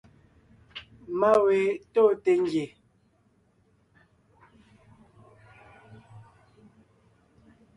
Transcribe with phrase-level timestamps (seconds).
[1.19, 1.59] Má we
[1.93, 2.65] tóonte ngie.